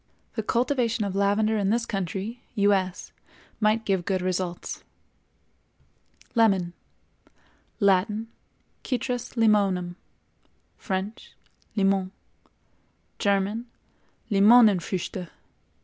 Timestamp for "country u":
1.85-2.73